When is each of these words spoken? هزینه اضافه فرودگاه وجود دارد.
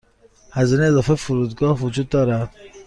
هزینه 0.51 0.83
اضافه 0.85 1.15
فرودگاه 1.15 1.79
وجود 1.79 2.09
دارد. 2.09 2.55